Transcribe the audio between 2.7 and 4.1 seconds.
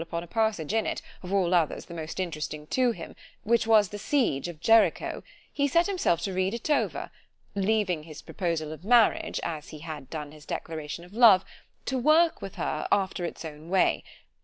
him—which was the